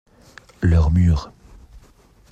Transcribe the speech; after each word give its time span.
Leurs 0.61 0.89
murs. 0.89 1.31